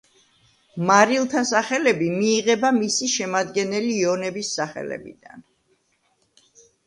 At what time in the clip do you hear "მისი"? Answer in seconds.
2.79-3.09